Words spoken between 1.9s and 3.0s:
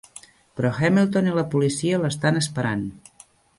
l'estan esperant.